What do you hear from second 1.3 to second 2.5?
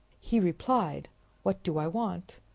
"What do I want?